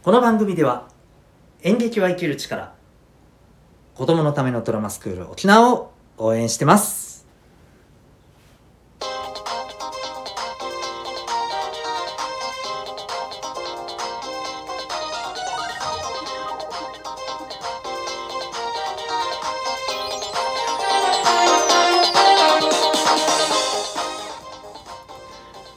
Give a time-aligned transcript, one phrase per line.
[0.00, 0.88] この番組では
[1.62, 2.72] 演劇は生きる力
[3.96, 7.26] 子供のためのドラマスクール沖縄を応援してます。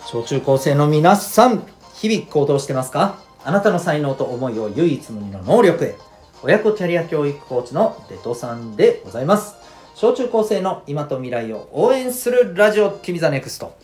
[0.06, 1.66] 小中高生の皆さん
[1.96, 3.31] 日々行動してますか？
[3.44, 5.96] あなたの才能と思いを唯一無二の能力へ。
[6.44, 9.56] 親子キャリア教育コーチのデトさんでございます。
[9.96, 13.76] 小中高生の今と未来を応援するラジオ君 The NEXT。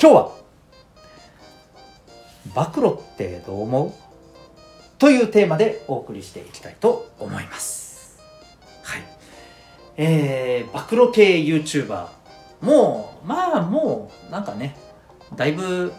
[0.00, 0.32] 今日は
[2.54, 3.92] 暴露ってどう思う？
[4.98, 8.18] というテーマでお送りしていきたいと思います。
[8.82, 9.02] はい。
[9.96, 12.08] えー、暴露系 YouTuber
[12.60, 14.76] もうまあもうなんかね
[15.34, 15.92] だいぶ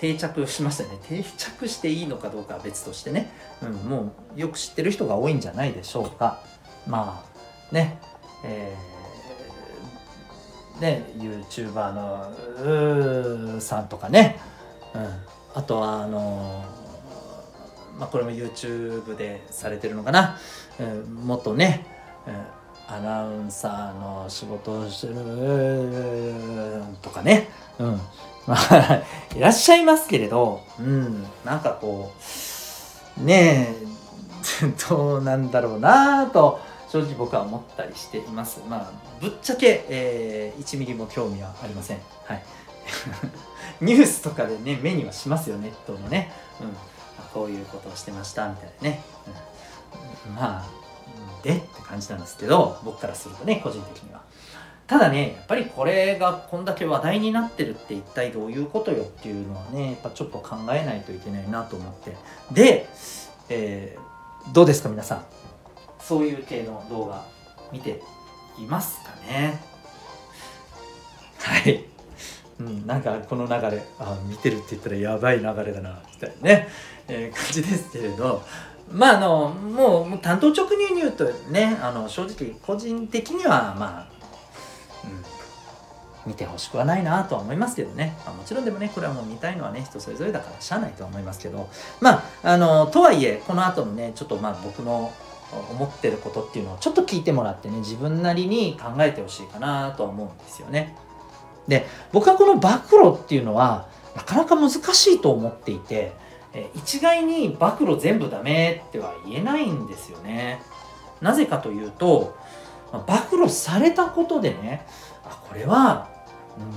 [0.00, 0.98] 定着しましたね。
[1.06, 3.30] 定着していいのかどうかは別としてね、
[3.62, 6.42] うん、もうよく知ってる人が多いんじゃないでしょうか。
[6.86, 7.22] ま
[7.70, 7.98] あね
[8.42, 11.92] えー、ね YouTuber
[13.52, 14.40] のさんとかね、
[14.94, 15.06] うん、
[15.54, 16.64] あとはあの
[17.98, 20.38] まあこれも YouTube でされてるのかな、
[20.78, 21.84] うん、元ね、
[22.26, 25.14] うん、アナウンサーの仕事をしてる
[27.02, 28.00] とかね、うん、
[28.46, 29.02] まあ、
[29.36, 32.12] いらっしゃいますけれど、うん、なんかこ
[33.18, 38.60] う、ねえ、 どうなんだろうなと、正直僕は思ったりしています。
[38.68, 42.00] まあ、ぶっちゃけ、えー、1ミリも興味はありません。
[42.24, 42.42] はい。
[43.80, 46.32] ニュースとかでね、目にはしますよ、ネットのね。
[46.60, 46.76] うん。
[47.32, 49.02] こういうことをしてました、みたいなね。
[50.28, 50.80] うん、まあ、
[51.42, 54.20] でって感じなんですけど、僕からするとね、個人的には。
[54.90, 62.16] ただねやっぱりこれがこんだけ話題になってるって一体どういうことよっていうのはねやっぱちょっと考えないといけないなと思って。
[62.52, 62.88] で、
[63.48, 65.24] えー、どうですか皆さん？
[66.00, 67.24] そういう系の動画
[67.70, 68.02] 見て
[68.58, 69.60] いますかね？
[71.38, 71.84] はい。
[72.58, 76.68] うん、なんかこの流れあ見てるって言ったらやばい流れだなみたいなね、
[77.06, 78.42] えー、感じですけれど。
[78.90, 84.09] まああのもう担当直入に言うとねあの正直個人的にはまあ
[86.26, 91.68] 見てほしくはないなとは思いますけどね、まあ、もちろんでもねこれはもう見たいのはね人それぞれだからしゃあないとは思いますけど。
[92.00, 95.12] まああのとはいえこの後のねちょっとまあ僕の
[95.72, 100.94] 思ってることっていうのをちょっと聞いてもらってね自分なりに考えてほしいかなとは思うんですよね。
[101.66, 106.12] で僕はこの暴露っていうのはなかなか難しいと思っていて
[106.74, 110.60] 一概に暴露全部ダメっては言えないんですよね。
[111.20, 112.36] なぜかというと
[112.92, 114.86] 暴露されたことでね
[115.24, 116.09] あこれは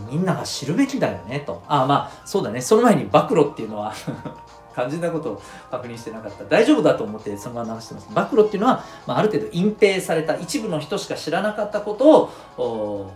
[0.09, 1.63] みんなが知るべきだよねと。
[1.67, 2.61] あまあそうだね。
[2.61, 3.93] その前に暴露っていうのは
[4.73, 6.43] 肝心なことを確認してなかった。
[6.45, 8.07] 大丈夫だと思ってそのまま流してます。
[8.13, 12.29] 暴露っていうのは、まあ、ある程度隠蔽された一部の人しか知らなかったこと
[12.61, 13.11] を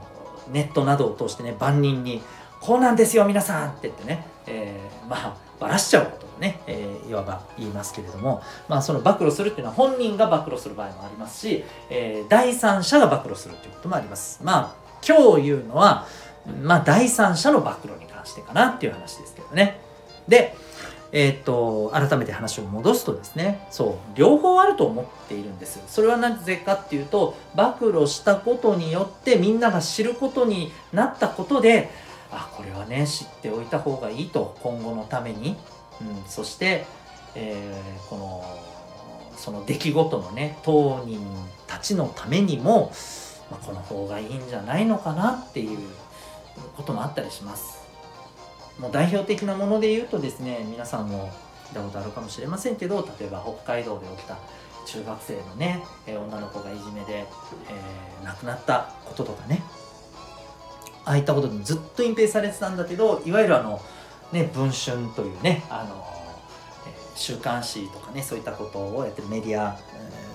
[0.52, 2.22] ネットなどを通してね万人に
[2.60, 3.70] こうなんですよ皆さん!
[3.70, 14.40] って言ってね、えー、まあばらしちゃうことをね、えー、いわば言いますけれども、まあ、その暴露するっていうのは本人が暴露する場合もありますし、えー、第三者が暴露するっていうこともあります。
[14.44, 16.06] まあ今日言うのは
[16.64, 19.80] まあ、第三者の暴露に関してかなっていう話ですけどね。
[20.28, 20.56] で、
[21.12, 25.82] えー、っと、改めて話を戻すとですね、そう、両方あると思っているんです。
[25.88, 31.90] それはなぜかっていうと、暴露したことによってみんなが知ることになったことで、
[32.32, 35.56] あ、これはね、知っておいた方がいいと、今後のために。
[36.02, 36.86] うん、そして、
[37.36, 38.44] えー、この、
[39.38, 41.20] その出来事のね、当人
[41.68, 42.92] たちのためにも、
[43.50, 45.78] まあ、この方がいいんじゃないのかなっていう
[46.78, 47.86] こともあったりします。
[48.80, 51.32] もう代表的なもので言うとですね皆さんも
[51.66, 54.38] 聞いたことあるかもしれませんけど例えば北海道で起きた
[54.86, 59.62] 中学生のね、え女の子がいじめで、えー、亡くなったこととかね。
[61.04, 63.82] ああいったことにずっと隠蔽されてたんだけどいわゆるあの
[64.32, 66.06] ね文春というねあの、
[66.86, 69.78] え、週刊誌とかねそういったことをやってるメディア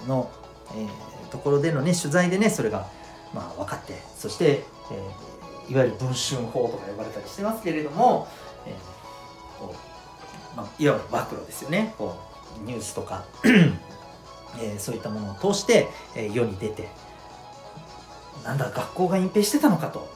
[0.07, 0.31] の、
[0.75, 2.89] えー、ところでのね取材でねそれが
[3.35, 5.33] まあ分かってそして、えー
[5.69, 8.29] いわゆる文春法とか呼ばれたりしてますけれども、
[8.67, 11.95] えーこうまあ、いわゆる暴露ですよね。
[11.97, 12.17] こ
[12.63, 13.25] うニュースとか
[14.61, 16.89] えー、そういったものを通して、えー、世に出て
[18.45, 20.11] なんだ学校が隠蔽してたのかと。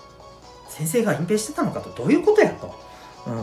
[0.68, 1.90] 先生が隠蔽してたのかと。
[1.90, 2.74] どういうことやと、
[3.26, 3.34] うん。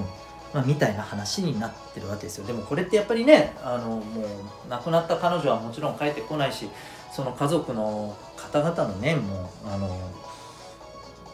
[0.54, 2.46] まあ、みたいな話になってるわけですよ。
[2.46, 6.70] でもこれってやっぱりねあのもう亡くなった彼女はもちろん帰ってこないし
[7.12, 9.90] その家族の方々のねもうあの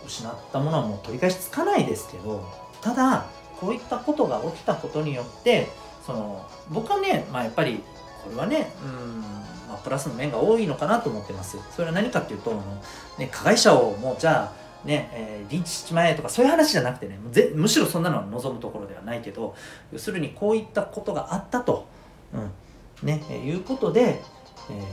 [0.10, 2.44] 失ったものはもう取り返しつかないですけど
[2.82, 3.26] ただ
[3.60, 5.68] こういったことが起きたことによって
[6.06, 7.84] その僕はね、まあ、やっぱり
[8.24, 9.22] これはねうん
[9.70, 11.58] まあ、プラスの面が多いのかなと思ってます。
[11.76, 12.52] それは何かっていうと、
[13.20, 17.20] ね、加害者をもうじゃあ、ね、えー、リンチしちまえとかそういう話じゃなくてね
[17.54, 19.56] むしろそんなのは望むところではないけど
[19.92, 21.86] 要するにこういったことがあったと、
[22.34, 24.86] うんね、えー、いうことで、えー、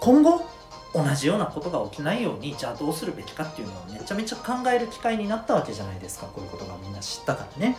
[0.00, 0.44] 今後
[0.94, 6.26] 同じようなことが起きないようにじゃあどうするべきかっていうのをめちゃめちゃ考える機会になったわけじゃないですか。
[6.26, 7.76] こういうことがみんな知ったからね、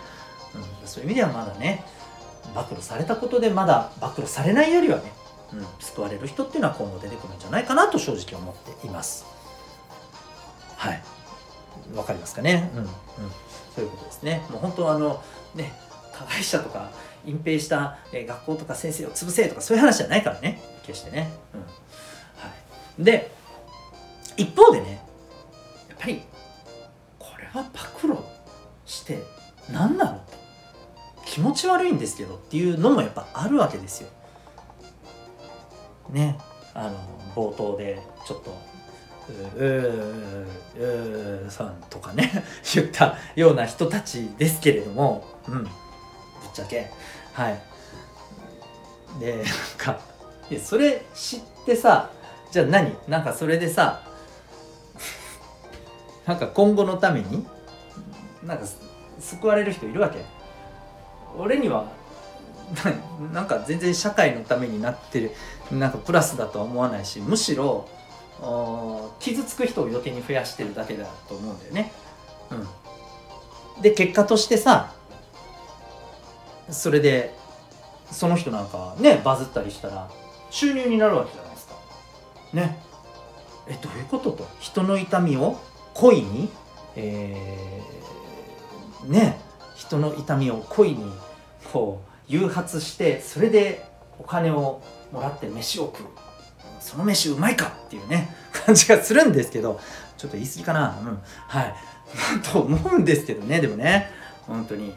[0.82, 1.86] うん、そういう意味ではまだね
[2.56, 5.12] 暴露されたことでまだ暴露されないよりはね
[5.54, 9.24] うん、救われる人っていうのは今後出てくるんじゃないかなと正直思っています。
[10.78, 11.04] はい。
[11.96, 12.72] わかりますかね？
[12.74, 12.88] うん、うん、
[13.76, 14.44] そういうことですね。
[14.50, 15.24] もう本当あの
[15.54, 15.74] ね
[16.12, 16.90] 加害者とか
[17.24, 20.60] 隠蔽した、学校とか先生を潰せとかそういう話じゃないからね。
[20.88, 21.62] 決してね、うん、
[23.00, 23.32] で
[24.38, 25.02] 一方でね
[25.90, 26.22] やっぱり
[27.20, 28.18] これは暴露
[28.86, 29.24] して
[29.72, 30.22] 何なの
[31.26, 34.10] 気持ち悪いんですけどっていうのもやっぱあるわけですよ。
[36.12, 36.38] ね
[36.76, 37.00] あの
[37.36, 38.56] 冒頭でちょっと
[39.58, 39.66] 「う
[40.78, 42.44] ううさん」とかね
[42.76, 45.72] 言ったような人たちですけれどもうんぶっ
[46.54, 46.92] ちゃけ。
[47.34, 47.62] はい。
[49.20, 49.46] でなん
[49.78, 50.00] か
[50.50, 52.10] いやそれ知ってさ
[52.54, 52.96] じゃあ何？
[53.08, 54.02] なんかそれでさ
[56.28, 57.46] なんか今後のために
[58.44, 58.64] なんか
[59.20, 60.24] 救われる人いるわけ？
[61.36, 61.86] 俺には
[63.34, 65.32] なんか全然社会のためになってる
[65.72, 67.88] なんかプラスだとは思わないしむしろ
[69.20, 71.92] 傷つく人を余計に増やしてるだけだと思うんだよね。
[73.76, 74.92] うん、で結果としてさ
[76.70, 77.34] それで
[78.12, 80.08] その人なんかねバズったりしたら
[80.52, 81.53] 収入になるわけじゃない？
[82.54, 82.80] ね。
[83.68, 84.48] えどういうことと？
[84.60, 85.60] 人の痛みを
[85.94, 86.50] 恋に、
[86.96, 89.40] えー、ね。
[89.76, 91.12] 人の痛みを恋に
[91.72, 93.86] こう誘発してそれで
[94.20, 96.08] お金をもらって飯を食う。
[96.80, 99.80] その飯うまいかっていうね感じがするんですけど
[100.18, 101.00] ちょっと言い過ぎかな。
[101.02, 101.22] うん。
[101.48, 101.74] はい。
[102.52, 104.10] と思うんですけどねでもね。
[104.48, 104.94] 本当に。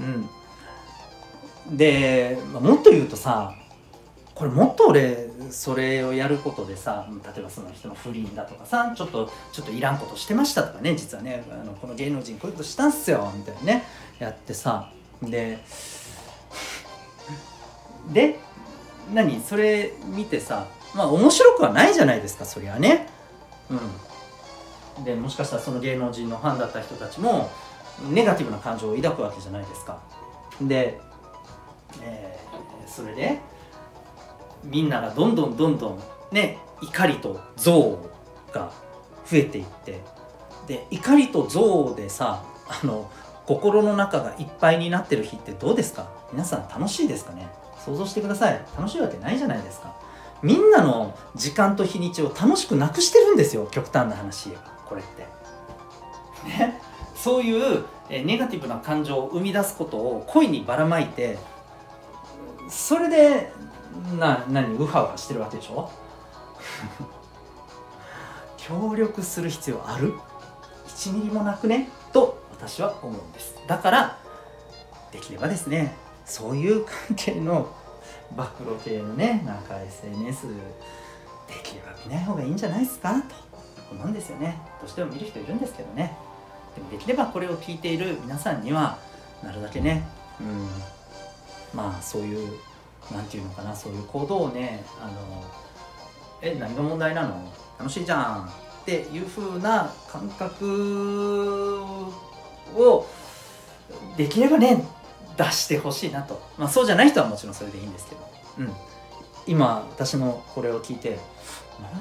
[0.00, 1.76] うん。
[1.76, 3.54] で、もっと言うとさ
[4.36, 13.84] これもっと俺それをやることでさ例えばその人の不倫だとかさちょっとちょっといらんことしてましたとかね実はねあのこの芸能人こういうことしたんすよみたいなね
[14.18, 14.90] やってさ
[15.22, 15.58] で
[18.12, 18.38] で
[19.12, 19.40] 何？
[19.40, 23.08] それ見てさまあ面白くはないじゃないですかそりゃね。
[23.70, 25.04] うん。
[25.04, 27.50] でもしかしたらその芸能人のファンだった人たちも
[28.10, 29.98] ネガティブな感情を抱くわけじゃないですか。
[30.60, 30.98] で、
[32.02, 33.40] えー、それで
[34.66, 35.98] みんながどんどんどんどん
[36.32, 37.98] ね怒りと憎
[38.50, 38.72] 悪が
[39.24, 40.00] 増えていって。
[40.66, 43.10] で怒りと憎悪でさあの
[43.46, 46.08] 心の中がいっぱいになってる日ってどうですか？
[46.32, 47.48] 皆さん楽しいですかね？
[47.84, 48.60] 想像してください。
[48.76, 49.94] 楽しいわけないじゃないですか。
[50.42, 54.50] みんなの時間と日にちを楽しくなくしてるんですよ極端な話
[54.86, 55.22] これって。
[56.48, 56.80] ね？
[57.14, 61.38] そういうネガティブな感情を生み出すことを恋にばらまいて
[62.68, 63.52] それで
[64.18, 65.90] な何ウハウハしてるわけでしょ？
[68.58, 70.14] 協力する必要ある
[70.88, 71.88] ？1ミリもなくね？
[72.12, 73.54] と私は思うんです。
[73.66, 74.18] だから
[75.12, 75.94] できればですね
[76.24, 77.68] そういう関係の
[78.36, 80.54] 暴露系のねなんか SNS で
[81.62, 83.14] きれば見ない方がいいんじゃないですか？
[83.14, 83.22] と
[83.92, 84.58] 思うんですよね。
[84.80, 86.16] どうしても見る人いるんですけどね。
[86.74, 88.98] でもできればこれを聞いている皆さんには
[89.42, 90.06] なるだけね
[90.40, 90.68] うん
[91.72, 92.58] まあそういう
[93.12, 95.44] 何て言うのかなそういう行動をねあの
[96.42, 97.52] え何が問題なの？
[97.78, 102.06] 楽しいじゃんっていう風な感覚
[102.74, 103.06] を
[104.16, 104.82] できればね
[105.36, 108.72] 出してほしいなと、まあ、そうじゃない人はもちろんそれでいいんですけど、うん、
[109.46, 111.18] 今私もこれを聞いて
[111.80, 111.92] 「何？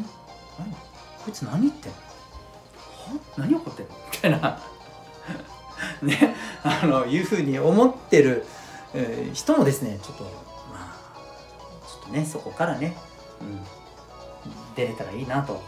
[0.60, 0.74] 何？
[0.74, 0.80] こ
[1.28, 1.98] いつ何言ってんの？
[3.38, 4.60] 何怒ってんの?」みたいな。
[6.02, 8.46] ねあのいうふうに思ってる、
[8.94, 10.55] え、人もですねちょっと
[12.12, 12.96] ねそこからね、
[13.42, 13.60] うん、
[14.76, 15.62] 出れたらいいなと考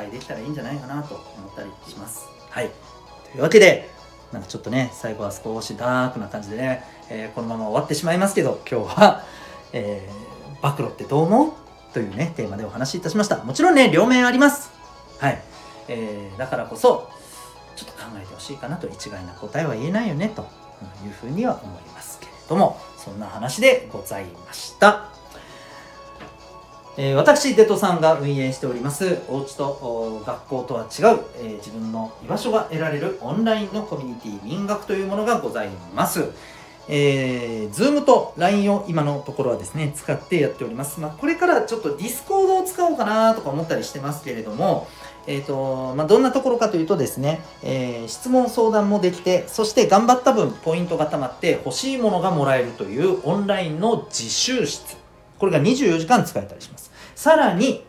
[0.00, 2.26] えできたらいいんじゃないかなと思ったりします。
[2.50, 2.70] はい。
[3.30, 3.90] というわけで
[4.32, 9.22] なんかちょっとね最後は少しダークな感じでねえー、このまま終わってしまいますけど今日は、
[9.74, 11.52] えー、暴露ってどう思う？
[11.92, 13.44] というねテーマでお話しいたしました。
[13.44, 14.70] もちろんね両面あります。
[15.18, 15.42] はい、
[15.88, 17.10] えー、だからこそ
[17.76, 20.42] ちょっと考えてほしいかなと一概な答えは言えないよねと
[21.04, 25.10] いうふうには思いますけれどもそんな話でございました。
[26.98, 36.28] えー、私、デトさんが運営しております、お家と学校とは違う、えー、自分の居場所が得られるオンラインのコミュニティ民学というものがございます。
[36.88, 41.00] えー、Zoom と LINE を今のところはですね、使ってやっております。
[41.00, 44.86] まあ、これからちょっと Discord を使おうかなとか思ったりしてますけれども、
[45.26, 55.01] えっ、ー、と、まあ、どんなところかというとですね、えー、質問相談もできて、そして頑張った分ポイントが貯まって欲しいものがもらえるというオンラインの自習室。
[55.42, 56.92] これが24時間使えたりします。
[57.16, 57.84] さらに、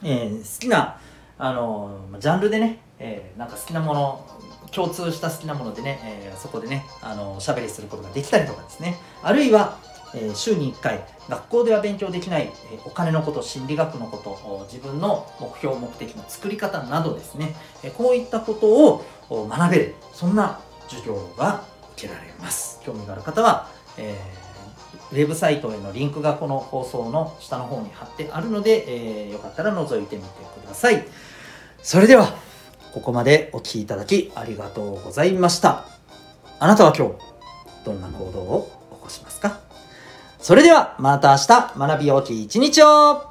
[0.00, 1.00] えー、好きな、
[1.36, 4.24] あのジャンルでね、えー、なんか好きなもの、
[4.70, 8.96] 共通した好きなものでね、え、そこでね、あの喋りすることができたりとかですね。
[9.24, 9.76] あるいは、
[10.14, 12.42] え、週に1回、学校では勉強できない、
[12.72, 18.68] え、お金のこと、心理学のこと、自分の目標、目的の作り方などですね、え、こういったこと
[19.34, 21.64] を学べる、そんな授業が
[21.96, 22.80] 受けられます。
[22.84, 23.66] 興味がある方は、
[23.96, 24.47] えー、
[25.12, 30.28] ウェブサイトへのリンクがこの放送の下の方に貼ってあるので、えー、よかったら覗いてみて
[30.60, 31.04] ください。
[31.82, 32.28] それでは、
[32.92, 35.84] ここまでお聴きいただきありがとうございました。
[36.58, 37.14] あなたは今日、
[37.84, 39.60] どんな行動を起こしますか？
[40.40, 43.27] それではまた明日学び大きい一日を